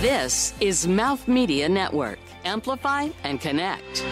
[0.00, 2.18] This is Mouth Media Network.
[2.46, 4.02] Amplify and connect.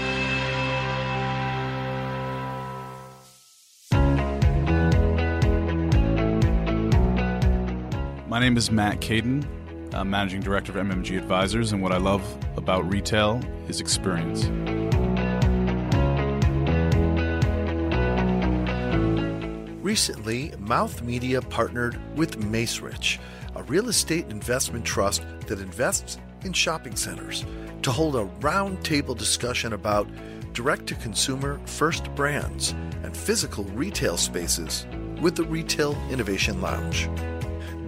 [8.29, 9.47] My name is Matt Caden.
[9.95, 12.23] I'm Managing Director of MMG Advisors, and what I love
[12.59, 14.45] about retail is experience.
[19.83, 23.19] Recently, Mouth Media partnered with Macerich,
[23.55, 27.45] a real estate investment trust that invests in shopping centers,
[27.83, 30.09] to hold a roundtable discussion about
[30.53, 34.87] direct to consumer first brands and physical retail spaces
[35.21, 37.09] with the Retail Innovation Lounge.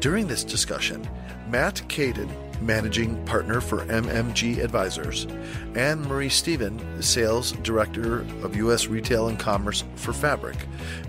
[0.01, 1.09] During this discussion,
[1.49, 2.30] Matt Caden,
[2.61, 5.27] managing partner for MMG Advisors,
[5.74, 8.87] and Marie Stephen, sales director of U.S.
[8.87, 10.57] Retail and Commerce for Fabric,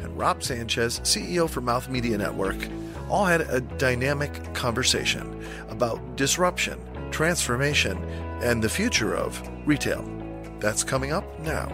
[0.01, 2.57] and Rob Sanchez, CEO for Mouth Media Network,
[3.11, 6.79] all had a dynamic conversation about disruption,
[7.11, 7.97] transformation,
[8.41, 10.01] and the future of retail.
[10.59, 11.67] That's coming up now.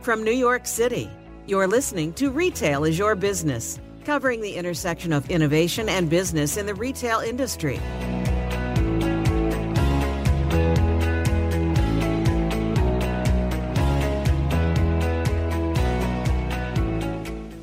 [0.00, 1.10] From New York City,
[1.46, 6.66] you're listening to Retail is Your Business, covering the intersection of innovation and business in
[6.66, 7.78] the retail industry.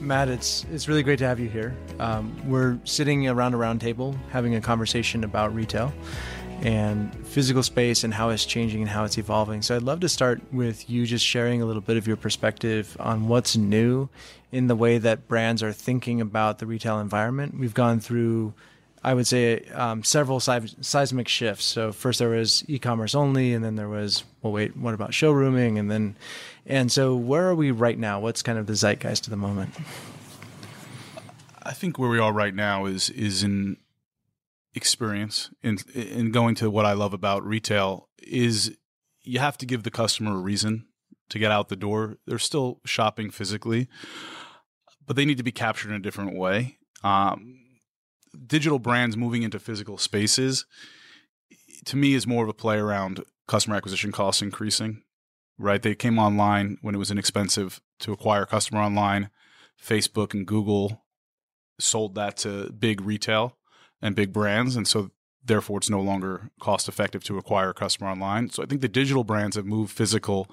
[0.09, 1.77] Matt, it's it's really great to have you here.
[1.99, 5.93] Um, we're sitting around a round table having a conversation about retail
[6.61, 9.61] and physical space and how it's changing and how it's evolving.
[9.61, 12.97] So I'd love to start with you just sharing a little bit of your perspective
[12.99, 14.09] on what's new
[14.52, 17.59] in the way that brands are thinking about the retail environment.
[17.59, 18.55] We've gone through
[19.03, 21.66] I would say um, several seismic shifts.
[21.66, 25.78] So first there was e-commerce only, and then there was well, wait, what about showrooming?
[25.78, 26.16] And then,
[26.66, 28.20] and so where are we right now?
[28.20, 29.73] What's kind of the zeitgeist of the moment?
[31.64, 33.77] I think where we are right now is is in
[34.73, 38.77] experience in in going to what I love about retail is
[39.21, 40.87] you have to give the customer a reason
[41.30, 42.17] to get out the door.
[42.26, 43.87] They're still shopping physically,
[45.05, 46.77] but they need to be captured in a different way.
[47.04, 47.60] Um,
[48.48, 50.66] digital brands moving into physical spaces
[51.86, 55.02] to me is more of a play around customer acquisition costs increasing
[55.60, 55.82] right?
[55.82, 59.30] They came online when it was inexpensive to acquire customer online.
[59.80, 61.06] Facebook and google
[61.80, 63.58] sold that to big retail
[64.02, 65.11] and big brands and so
[65.46, 68.50] therefore it's no longer cost effective to acquire a customer online.
[68.50, 70.50] So i think the digital brands have moved physical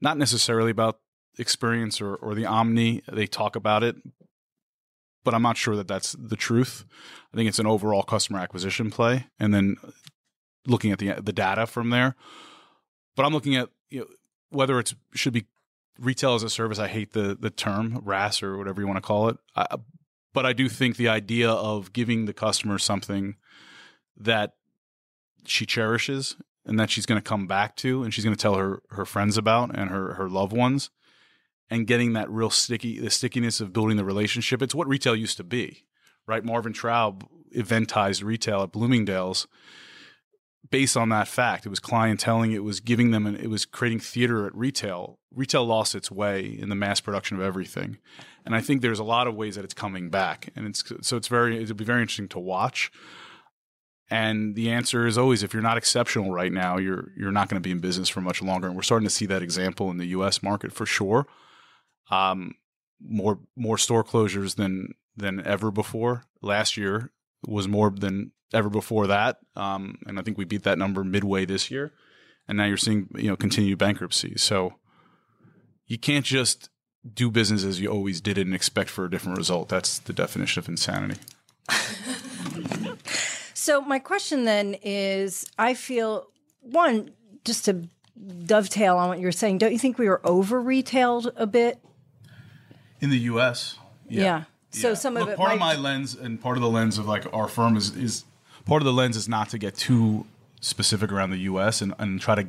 [0.00, 1.00] not necessarily about
[1.38, 3.96] experience or, or the omni they talk about it
[5.24, 6.84] but I'm not sure that that's the truth.
[7.32, 9.76] I think it's an overall customer acquisition play, and then
[10.66, 12.16] looking at the the data from there.
[13.16, 14.06] But I'm looking at you know,
[14.50, 15.46] whether it should be
[15.98, 16.78] retail as a service.
[16.78, 19.66] I hate the the term RAS or whatever you want to call it, I,
[20.32, 23.36] but I do think the idea of giving the customer something
[24.16, 24.54] that
[25.44, 28.54] she cherishes and that she's going to come back to and she's going to tell
[28.54, 30.90] her her friends about and her her loved ones
[31.72, 34.60] and getting that real sticky the stickiness of building the relationship.
[34.60, 35.86] It's what retail used to be,
[36.26, 36.44] right?
[36.44, 39.46] Marvin Traub eventized retail at Bloomingdale's
[40.70, 41.64] based on that fact.
[41.64, 45.18] It was clienteling, it was giving them, and it was creating theater at retail.
[45.34, 47.96] Retail lost its way in the mass production of everything,
[48.44, 51.16] and I think there's a lot of ways that it's coming back, and it's so
[51.16, 52.92] it's very it'll be very interesting to watch.
[54.10, 57.62] And the answer is always if you're not exceptional right now, you're you're not going
[57.62, 58.66] to be in business for much longer.
[58.66, 60.42] And we're starting to see that example in the U.S.
[60.42, 61.26] market for sure
[62.10, 62.54] um,
[63.00, 66.24] more more store closures than than ever before.
[66.40, 67.12] Last year
[67.46, 71.44] was more than ever before that, um, and I think we beat that number midway
[71.44, 71.92] this year.
[72.48, 74.42] And now you're seeing you know continued bankruptcies.
[74.42, 74.74] So
[75.86, 76.70] you can't just
[77.14, 79.68] do business as you always did it and expect for a different result.
[79.68, 81.20] That's the definition of insanity.
[83.54, 86.28] so my question then is, I feel
[86.60, 87.10] one
[87.44, 87.88] just to
[88.46, 89.58] dovetail on what you're saying.
[89.58, 91.80] Don't you think we were over retailed a bit
[93.02, 93.76] in the U.S.
[94.08, 94.22] Yeah.
[94.22, 94.44] yeah.
[94.70, 95.36] So some Look, of it.
[95.36, 95.54] Part might...
[95.54, 98.24] of my lens and part of the lens of like our firm is is
[98.64, 100.24] part of the lens is not to get too
[100.60, 101.82] specific around the U.S.
[101.82, 102.46] and, and try to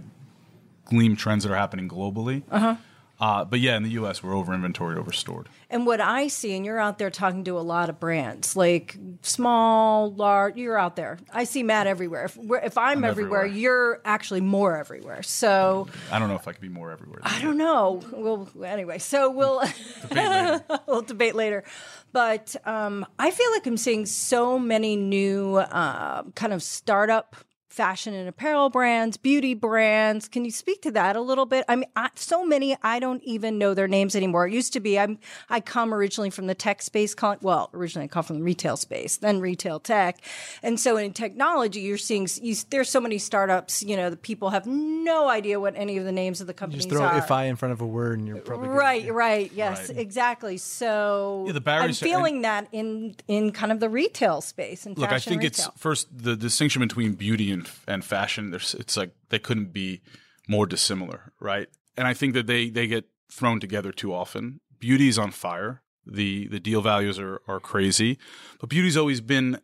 [0.86, 2.44] glean trends that are happening globally.
[2.50, 2.76] Uh-huh.
[3.20, 5.48] Uh, but yeah, in the U.S., we're over inventoried, over stored.
[5.70, 8.98] And what I see, and you're out there talking to a lot of brands, like
[9.22, 10.58] small, large.
[10.58, 11.20] You're out there.
[11.32, 12.26] I see Matt everywhere.
[12.26, 15.24] If, if I'm, I'm everywhere, everywhere, you're actually more everywhere.
[15.24, 17.22] So I don't know if I could be more everywhere.
[17.24, 18.02] I don't know.
[18.12, 19.62] Well, anyway, so we'll
[20.10, 21.64] debate we'll debate later.
[22.12, 27.36] But um, I feel like I'm seeing so many new uh, kind of startup
[27.74, 30.28] fashion and apparel brands, beauty brands.
[30.28, 31.66] Can you speak to that a little bit?
[31.68, 34.48] I mean, I, so many I don't even know their names anymore.
[34.48, 35.18] It used to be I'm
[35.50, 37.16] I come originally from the tech space.
[37.42, 40.20] Well, originally I come from the retail space, then retail tech,
[40.62, 43.82] and so in technology, you're seeing you, there's so many startups.
[43.82, 46.86] You know, the people have no idea what any of the names of the companies
[46.86, 47.18] you just throw are.
[47.18, 49.14] if I in front of a word, and you're probably right, good.
[49.14, 49.98] right, yes, right.
[49.98, 50.58] exactly.
[50.58, 54.86] So yeah, the barriers I'm feeling that in in kind of the retail space.
[54.86, 55.70] And look, I think retail.
[55.70, 58.52] it's first the distinction between beauty and and fashion.
[58.52, 60.02] There's, it's like they couldn't be
[60.48, 61.68] more dissimilar, right?
[61.98, 64.60] And I think that they they get thrown together too often.
[64.80, 65.82] Beauty's on fire.
[66.06, 68.18] The the deal values are are crazy,
[68.60, 69.60] but beauty's always been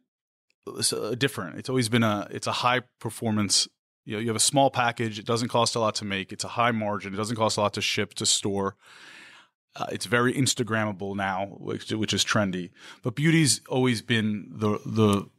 [0.68, 1.57] uh, different.
[1.57, 3.68] It's always been a it's a high performance.
[4.06, 5.19] You know, you have a small package.
[5.19, 6.31] It doesn't cost a lot to make.
[6.31, 7.13] It's a high margin.
[7.13, 8.75] It doesn't cost a lot to ship to store.
[9.75, 12.72] Uh, it's very Instagrammable now, which, which is trendy.
[13.04, 15.30] But beauty's always been the the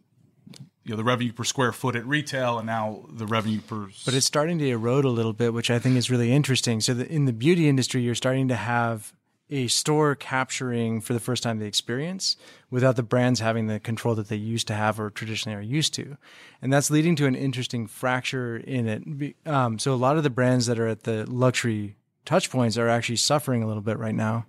[0.85, 3.89] you know the revenue per square foot at retail, and now the revenue per.
[4.05, 6.81] But it's starting to erode a little bit, which I think is really interesting.
[6.81, 9.13] So the, in the beauty industry, you're starting to have
[9.51, 12.37] a store capturing for the first time the experience
[12.71, 15.93] without the brands having the control that they used to have or traditionally are used
[15.95, 16.17] to.
[16.63, 19.37] And that's leading to an interesting fracture in it.
[19.47, 22.89] Um, so a lot of the brands that are at the luxury touch points are
[22.89, 24.47] actually suffering a little bit right now.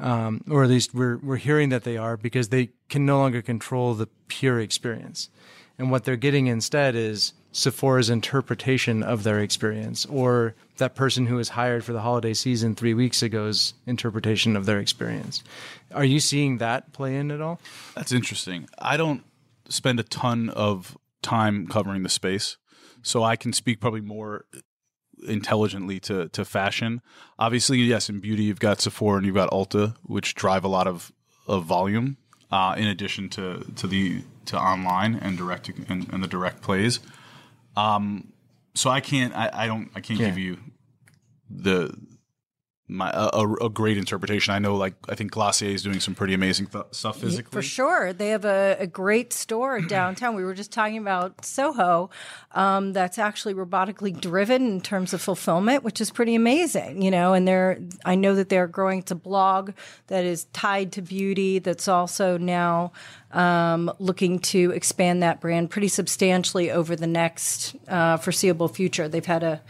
[0.00, 3.42] Um, or at least we're, we're hearing that they are because they can no longer
[3.42, 5.28] control the pure experience.
[5.78, 11.36] And what they're getting instead is Sephora's interpretation of their experience, or that person who
[11.36, 15.44] was hired for the holiday season three weeks ago's interpretation of their experience.
[15.92, 17.60] Are you seeing that play in at all?
[17.94, 18.68] That's interesting.
[18.78, 19.22] I don't
[19.68, 22.56] spend a ton of time covering the space,
[23.02, 24.46] so I can speak probably more
[25.24, 27.00] intelligently to to fashion.
[27.38, 30.86] Obviously, yes, in beauty you've got Sephora and you've got Ulta, which drive a lot
[30.86, 31.12] of
[31.46, 32.16] of volume.
[32.50, 37.00] Uh, in addition to to the to online and direct and, and the direct plays.
[37.76, 38.32] Um,
[38.74, 40.26] so I can't, I, I don't, I can't yeah.
[40.26, 40.58] give you
[41.48, 41.96] the
[42.86, 44.52] my a, a, great interpretation.
[44.52, 47.50] I know, like I think Glossier is doing some pretty amazing th- stuff physically.
[47.50, 50.34] For sure, they have a, a great store downtown.
[50.34, 52.10] we were just talking about Soho,
[52.52, 57.00] um, that's actually robotically driven in terms of fulfillment, which is pretty amazing.
[57.00, 58.98] You know, and they're I know that they're growing.
[58.98, 59.72] It's a blog
[60.08, 61.60] that is tied to beauty.
[61.60, 62.92] That's also now
[63.32, 69.08] um, looking to expand that brand pretty substantially over the next uh, foreseeable future.
[69.08, 69.62] They've had a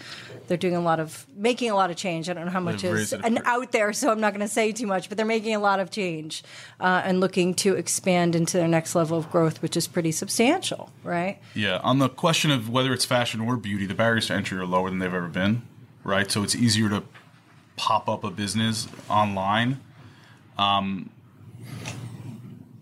[0.46, 2.29] they're doing a lot of making a lot of change.
[2.29, 4.73] I don't know how much is and out there, so I'm not going to say
[4.73, 5.08] too much.
[5.08, 6.43] But they're making a lot of change
[6.81, 10.91] uh, and looking to expand into their next level of growth, which is pretty substantial,
[11.02, 11.38] right?
[11.55, 11.79] Yeah.
[11.79, 14.91] On the question of whether it's fashion or beauty, the barriers to entry are lower
[14.91, 15.62] than they've ever been,
[16.02, 16.31] right?
[16.31, 17.02] So it's easier to
[17.76, 19.81] pop up a business online.
[20.58, 21.11] Um,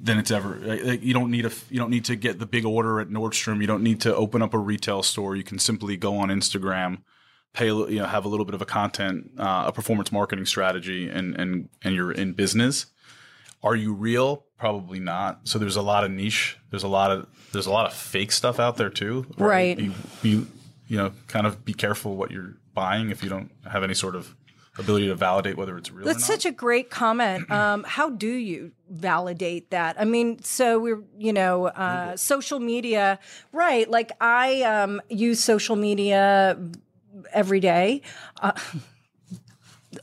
[0.02, 0.58] than it's ever.
[1.00, 3.60] You don't need a you don't need to get the big order at Nordstrom.
[3.60, 5.36] You don't need to open up a retail store.
[5.36, 6.98] You can simply go on Instagram
[7.52, 11.08] pay you know have a little bit of a content uh, a performance marketing strategy
[11.08, 12.86] and and and you're in business
[13.64, 14.44] are you real?
[14.58, 15.46] Probably not.
[15.46, 16.58] So there's a lot of niche.
[16.70, 19.26] There's a lot of there's a lot of fake stuff out there too.
[19.38, 19.76] Right.
[19.76, 20.46] Be, be,
[20.88, 24.14] you know kind of be careful what you're buying if you don't have any sort
[24.14, 24.34] of
[24.78, 27.46] ability to validate whether it's real that's such a great comment.
[27.52, 29.96] Um, how do you validate that?
[29.98, 33.18] I mean so we're you know uh, social media
[33.52, 36.58] right like i um, use social media
[37.32, 38.02] every day.
[38.40, 38.52] Uh,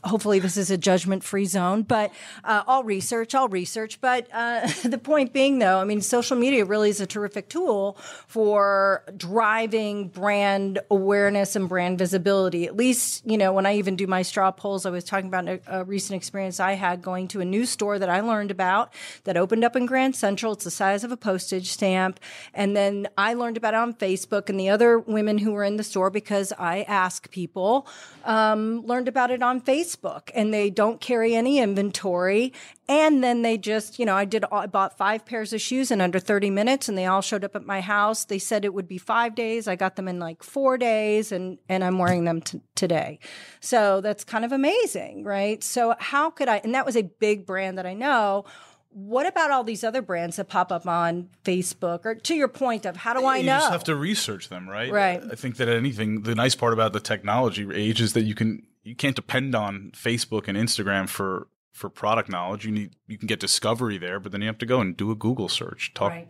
[0.04, 2.12] hopefully this is a judgment free zone, but
[2.44, 4.00] uh, research, I'll research.
[4.00, 7.96] But uh, the point being, though, I mean, social media really is a terrific tool
[8.26, 12.66] for driving brand awareness and brand visibility.
[12.66, 15.48] At least, you know, when I even do my straw polls, I was talking about
[15.48, 18.92] a, a recent experience I had going to a new store that I learned about
[19.24, 20.52] that opened up in Grand Central.
[20.52, 22.20] It's the size of a postage stamp.
[22.54, 25.76] And then I learned about it on Facebook and the other women who were in
[25.76, 27.86] the store because I ask people,
[28.24, 32.52] um, learned about it on Facebook Facebook and they don't carry any inventory.
[32.88, 36.00] And then they just, you know, I did, I bought five pairs of shoes in
[36.00, 38.24] under 30 minutes and they all showed up at my house.
[38.24, 39.68] They said it would be five days.
[39.68, 43.20] I got them in like four days and, and I'm wearing them t- today.
[43.60, 45.62] So that's kind of amazing, right?
[45.62, 48.44] So how could I, and that was a big brand that I know
[48.92, 52.04] what about all these other brands that pop up on Facebook?
[52.04, 53.54] Or to your point of how do I you know?
[53.54, 54.90] You just have to research them, right?
[54.90, 55.22] Right.
[55.30, 58.64] I think that anything, the nice part about the technology age is that you can
[58.82, 62.64] you can't depend on Facebook and Instagram for for product knowledge.
[62.64, 65.10] You need you can get discovery there, but then you have to go and do
[65.10, 65.92] a Google search.
[65.94, 66.10] Talk.
[66.12, 66.28] Right.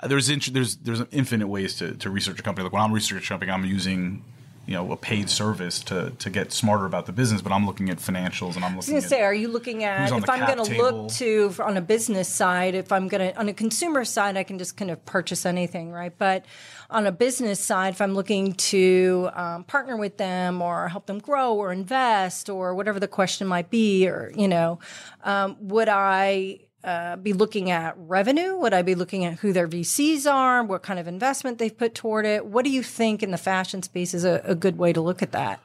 [0.00, 2.64] Uh, there's there's there's infinite ways to, to research a company.
[2.64, 4.24] Like when I'm researching something, I'm using
[4.66, 7.90] you know a paid service to to get smarter about the business, but I'm looking
[7.90, 10.12] at financials and I'm I was looking going at to say, are you looking at
[10.12, 13.48] if I'm going to look to on a business side, if I'm going to on
[13.48, 16.16] a consumer side, I can just kind of purchase anything, right?
[16.16, 16.44] But
[16.90, 21.18] on a business side, if I'm looking to um, partner with them or help them
[21.18, 24.78] grow or invest or whatever the question might be, or you know,
[25.24, 26.60] um, would I?
[26.82, 28.56] Uh, be looking at revenue?
[28.56, 30.64] Would I be looking at who their VCs are?
[30.64, 32.46] What kind of investment they've put toward it?
[32.46, 35.20] What do you think in the fashion space is a, a good way to look
[35.20, 35.60] at that?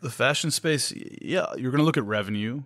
[0.00, 2.62] the fashion space, yeah, you're going to look at revenue.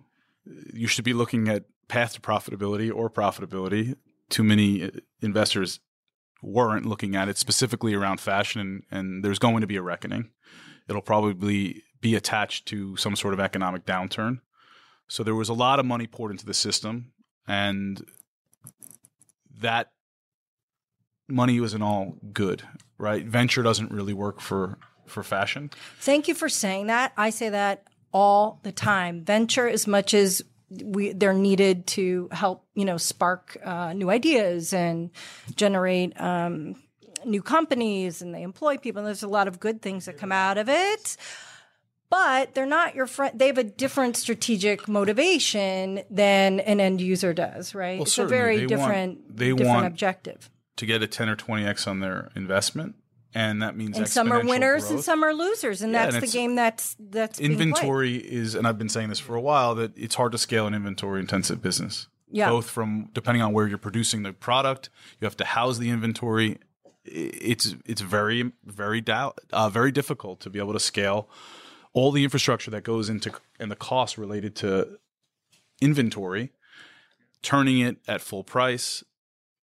[0.73, 3.95] You should be looking at path to profitability or profitability.
[4.29, 4.89] Too many uh,
[5.21, 5.79] investors
[6.41, 10.29] weren't looking at it specifically around fashion, and, and there's going to be a reckoning.
[10.87, 14.41] It'll probably be attached to some sort of economic downturn.
[15.07, 17.12] So there was a lot of money poured into the system,
[17.47, 18.05] and
[19.59, 19.91] that
[21.27, 22.63] money wasn't all good,
[22.97, 23.25] right?
[23.25, 25.69] Venture doesn't really work for for fashion.
[25.99, 27.13] Thank you for saying that.
[27.17, 29.23] I say that all the time.
[29.23, 30.41] Venture, as much as
[30.83, 35.11] we they're needed to help, you know, spark uh, new ideas and
[35.55, 36.75] generate um,
[37.25, 38.99] new companies, and they employ people.
[38.99, 41.17] And there's a lot of good things that come out of it.
[42.13, 43.37] But they're not your friend.
[43.39, 47.97] They have a different strategic motivation than an end user does, right?
[47.97, 50.49] Well, it's a very They want- different, they different want- objective.
[50.77, 52.95] to get a 10 or 20x on their investment
[53.35, 56.23] and that means And some are winners and some are losers, and Yeah, that's and
[56.23, 59.91] the game that's that's inventory is and i've been saying this for a while that
[59.97, 62.49] it's hard to scale an inventory intensive business Yeah.
[62.49, 64.89] both from depending on where you're producing the product
[65.19, 66.57] you have to house the inventory
[67.05, 71.27] it's it's very very dou- uh, very difficult to be able to scale
[71.93, 74.99] all the infrastructure that goes into and the costs related to
[75.81, 76.51] inventory
[77.41, 79.03] turning it at full price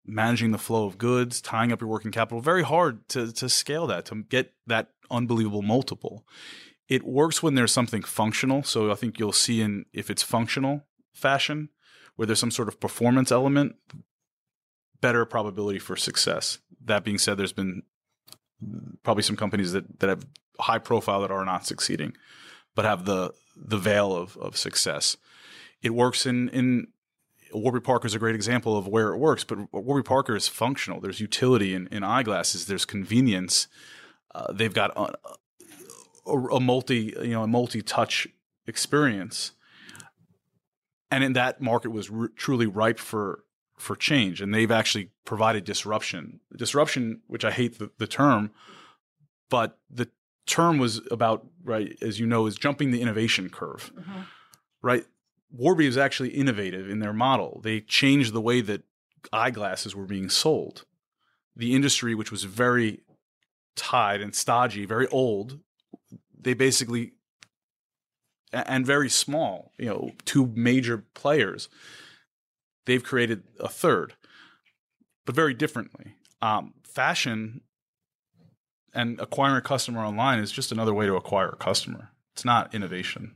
[0.10, 3.88] managing the flow of goods, tying up your working capital, very hard to to scale
[3.88, 6.26] that to get that unbelievable multiple.
[6.88, 8.64] It works when there's something functional.
[8.64, 11.70] So I think you'll see in if it's functional fashion,
[12.16, 13.76] where there's some sort of performance element,
[15.00, 16.60] better probability for success.
[16.84, 17.84] That being said, there's been
[19.04, 20.26] probably some companies that, that have
[20.60, 22.16] high profile that are not succeeding,
[22.76, 25.18] but have the the veil of of success.
[25.82, 26.88] It works in in
[27.54, 31.00] Warby Parker is a great example of where it works, but Warby Parker is functional.
[31.00, 32.66] There's utility in, in eyeglasses.
[32.66, 33.68] There's convenience.
[34.34, 35.16] Uh, they've got a,
[36.28, 38.28] a, a multi, you know, a multi-touch
[38.68, 39.54] experience,
[41.10, 43.44] and in that market was r- truly ripe for
[43.78, 44.42] for change.
[44.42, 46.42] And they've actually provided disruption.
[46.56, 48.52] Disruption, which I hate the, the term,
[49.50, 50.10] but the
[50.50, 53.92] term was about right, as you know, is jumping the innovation curve,
[54.82, 55.06] right?
[55.52, 57.62] Warby was actually innovative in their model.
[57.64, 58.84] They changed the way that
[59.32, 60.86] eyeglasses were being sold.
[61.56, 63.02] The industry, which was very
[63.76, 65.60] tied and stodgy, very old,
[66.38, 67.14] they basically
[68.52, 71.70] and very small, you know, two major players.
[72.86, 74.16] They've created a third,
[75.26, 76.16] but very differently.
[76.42, 77.62] Um, fashion
[78.94, 82.12] and acquiring a customer online is just another way to acquire a customer.
[82.34, 83.34] It's not innovation.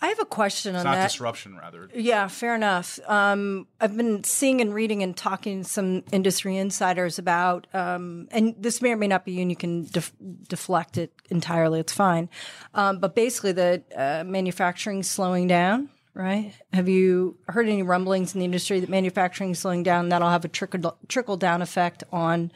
[0.00, 1.10] I have a question It's on not that.
[1.10, 1.88] disruption, rather.
[1.94, 2.98] Yeah, fair enough.
[3.06, 8.56] Um, I've been seeing and reading and talking to some industry insiders about, um, and
[8.58, 10.12] this may or may not be you, and you can def-
[10.48, 11.78] deflect it entirely.
[11.78, 12.28] It's fine.
[12.74, 15.88] Um, but basically, the uh, manufacturing slowing down.
[16.14, 16.52] Right?
[16.74, 20.10] Have you heard any rumblings in the industry that manufacturing is slowing down?
[20.10, 22.52] That'll have a trickle trickle down effect on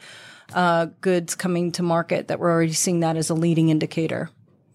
[0.53, 2.27] uh, goods coming to market.
[2.27, 4.29] That we're already seeing that as a leading indicator.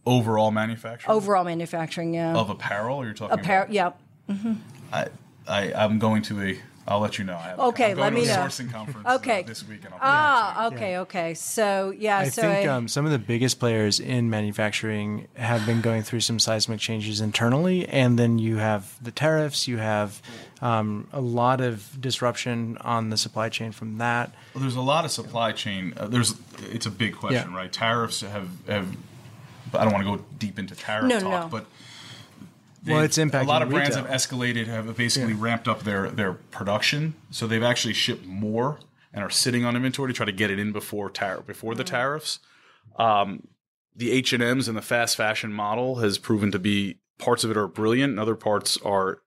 [0.04, 2.34] Overall manufacturing Overall manufacturing, yeah.
[2.34, 3.04] of apparel.
[3.04, 3.96] You're talking Apparel, about.
[4.28, 4.54] yeah.
[4.92, 5.06] I,
[5.46, 6.60] I, I'm going to a.
[6.88, 7.36] I'll let you know.
[7.36, 8.42] I have, Okay, I'm going let me to a know.
[8.42, 9.06] sourcing conference.
[9.06, 9.42] uh, Okay.
[9.44, 11.32] this week, and I'll Ah, okay, okay.
[11.34, 15.64] So yeah, I so think I- um, some of the biggest players in manufacturing have
[15.64, 19.68] been going through some seismic changes internally, and then you have the tariffs.
[19.68, 20.20] You have
[20.60, 24.32] um, a lot of disruption on the supply chain from that.
[24.54, 25.94] Well, there's a lot of supply chain.
[25.96, 26.34] Uh, there's
[26.72, 27.56] it's a big question, Yeah.
[27.56, 27.72] right?
[27.72, 28.88] Tariffs have have.
[29.74, 31.48] I don't want to go deep into tariff No, talk, no.
[31.48, 31.66] but
[32.86, 34.10] Well, they've- it's impacting a lot of brands retail.
[34.10, 38.80] have escalated, have basically ramped up their their production, so they've actually shipped more
[39.12, 41.84] and are sitting on inventory to try to get it in before tar- before the
[41.84, 42.38] tariffs.
[42.96, 43.46] Um,
[43.94, 47.50] the H and M's and the fast fashion model has proven to be parts of
[47.50, 49.20] it are brilliant, and other parts are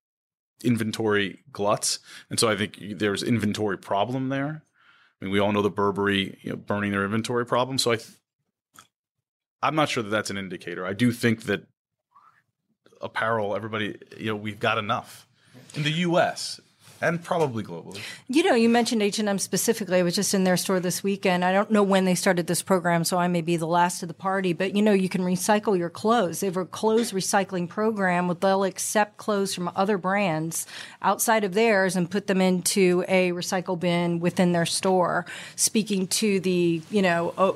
[0.63, 4.63] inventory gluts, and so I think there's inventory problem there.
[5.21, 7.77] I mean, we all know the Burberry you know, burning their inventory problem.
[7.77, 8.09] So I, th-
[9.62, 10.85] I'm not sure that that's an indicator.
[10.85, 11.67] I do think that
[13.05, 15.25] apparel, everybody, you know, we've got enough
[15.75, 16.59] in the U.S.
[17.01, 18.00] and probably globally.
[18.27, 20.00] You know, you mentioned H&M specifically.
[20.00, 21.45] I was just in their store this weekend.
[21.45, 24.07] I don't know when they started this program, so I may be the last of
[24.07, 26.39] the party, but you know, you can recycle your clothes.
[26.39, 30.65] They have a clothes recycling program where they'll accept clothes from other brands
[31.01, 36.39] outside of theirs and put them into a recycle bin within their store, speaking to
[36.39, 37.55] the, you know,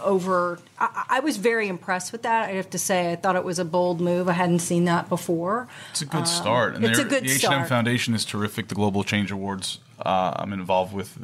[0.00, 0.58] over.
[0.78, 2.48] I, I, was very impressed with that.
[2.48, 4.28] I have to say, I thought it was a bold move.
[4.28, 5.68] I hadn't seen that before.
[5.90, 6.74] It's a good um, start.
[6.76, 7.54] And it's a good the start.
[7.54, 8.68] H&M Foundation is terrific.
[8.68, 11.16] The Global Change Awards uh, I'm involved with,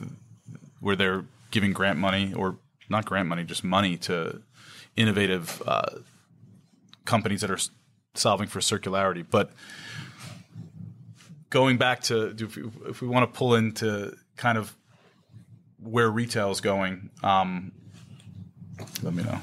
[0.81, 4.43] where they're giving grant money or not grant money, just money to
[4.97, 5.91] innovative uh,
[7.05, 7.59] companies that are
[8.15, 9.25] solving for circularity.
[9.29, 9.53] But
[11.51, 14.75] going back to if we, if we want to pull into kind of
[15.81, 17.73] where retail is going, um,
[19.03, 19.39] let me know.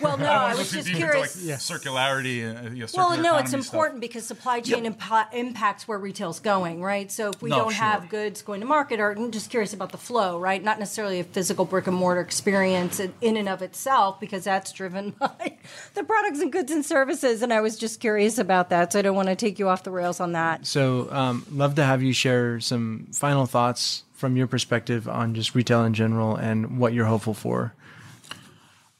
[0.00, 1.36] Well, no, I, I was just curious.
[1.36, 1.56] Like, yeah.
[1.56, 2.42] Circularity.
[2.42, 4.00] Uh, you know, well, no, it's important stuff.
[4.00, 4.98] because supply chain yep.
[4.98, 7.10] impa- impacts where retail's going, right?
[7.10, 7.84] So if we no, don't sure.
[7.84, 10.62] have goods going to market, or I'm just curious about the flow, right?
[10.62, 15.10] Not necessarily a physical brick and mortar experience in and of itself, because that's driven
[15.18, 15.58] by
[15.94, 17.42] the products and goods and services.
[17.42, 19.84] And I was just curious about that, so I don't want to take you off
[19.84, 20.66] the rails on that.
[20.66, 25.54] So, um, love to have you share some final thoughts from your perspective on just
[25.54, 27.72] retail in general and what you're hopeful for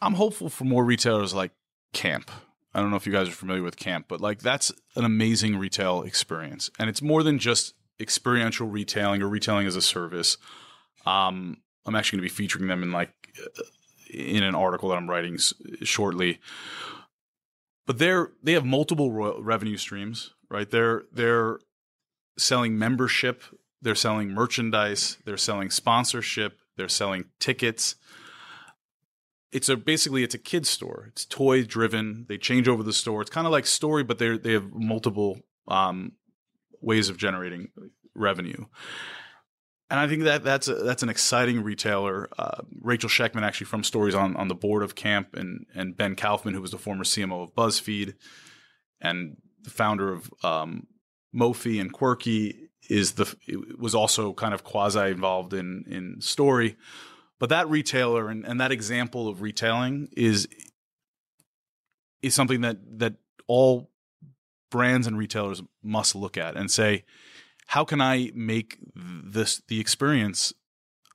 [0.01, 1.53] I'm hopeful for more retailers like
[1.93, 2.31] Camp.
[2.75, 5.57] I don't know if you guys are familiar with Camp, but like that's an amazing
[5.57, 10.37] retail experience, and it's more than just experiential retailing or retailing as a service.
[11.07, 13.13] Um, I'm actually going to be featuring them in like
[13.43, 13.63] uh,
[14.11, 16.41] in an article that I'm writing s- shortly.
[17.87, 20.71] But they're they have multiple ro- revenue streams, right?
[20.71, 21.59] They're they're
[22.37, 23.43] selling membership,
[23.81, 27.97] they're selling merchandise, they're selling sponsorship, they're selling tickets
[29.53, 31.07] it's a basically it's a kids store.
[31.09, 32.27] It's toy driven.
[32.29, 33.23] They change over the store.
[33.23, 36.13] It's kind of like story, but they they have multiple um,
[36.81, 37.69] ways of generating
[38.15, 38.67] revenue.
[39.91, 42.29] And I think that that's a, that's an exciting retailer.
[42.39, 46.15] Uh, Rachel Shechtman, actually from Stories, on on the board of Camp, and and Ben
[46.15, 48.15] Kaufman, who was the former CMO of BuzzFeed,
[49.01, 50.89] and the founder of um,
[51.35, 53.35] Mophie and Quirky, is the
[53.79, 56.77] was also kind of quasi involved in in Story.
[57.39, 60.49] But that retailer and, and that example of retailing is
[62.21, 63.15] is something that that
[63.47, 63.91] all
[64.71, 67.05] brands and retailers must look at and say,
[67.67, 70.53] how can I make this the experience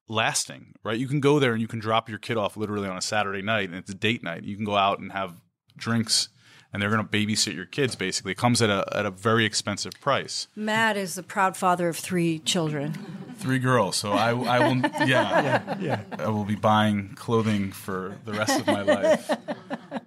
[0.08, 0.74] lasting?
[0.84, 1.00] Right?
[1.00, 3.42] You can go there and you can drop your kid off literally on a Saturday
[3.42, 4.44] night and it's a date night.
[4.44, 5.36] You can go out and have
[5.76, 6.30] drinks
[6.74, 8.32] and they're going to babysit your kids basically.
[8.32, 10.48] It comes at a at a very expensive price.
[10.56, 12.94] Matt is the proud father of three children.
[13.38, 18.18] Three girls, so I, I will yeah, yeah, yeah, I will be buying clothing for
[18.26, 19.32] the rest of my life.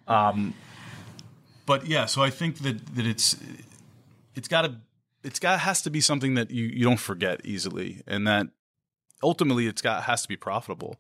[0.09, 0.55] Um,
[1.67, 3.37] but yeah, so I think that that it's
[4.35, 4.77] it's got to
[5.23, 8.49] it's got has to be something that you you don't forget easily, and that
[9.23, 10.97] ultimately it's got has to be profitable.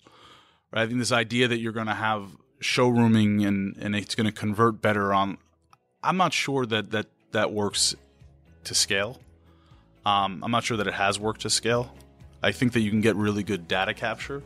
[0.72, 0.82] Right?
[0.82, 4.32] I think this idea that you're going to have showrooming and and it's going to
[4.32, 5.38] convert better on
[6.06, 7.96] I'm not sure that that that works
[8.64, 9.20] to scale.
[10.04, 11.92] Um, I'm not sure that it has worked to scale.
[12.42, 14.42] I think that you can get really good data capture,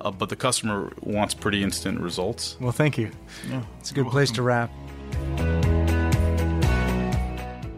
[0.00, 2.56] uh, but the customer wants pretty instant results.
[2.60, 3.12] Well, thank you.
[3.48, 4.70] Yeah, it's a good place to wrap.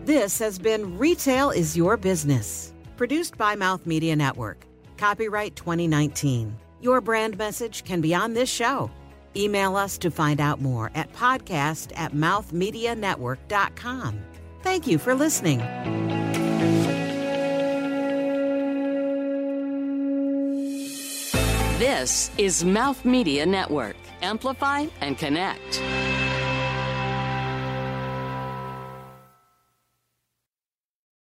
[0.06, 4.64] This has been Retail is Your Business, produced by Mouth Media Network.
[4.96, 6.56] Copyright 2019.
[6.80, 8.90] Your brand message can be on this show
[9.36, 14.20] Email us to find out more at podcast at mouthmedianetwork.com.
[14.62, 15.60] Thank you for listening.
[21.78, 23.96] This is Mouth Media Network.
[24.20, 25.80] Amplify and connect.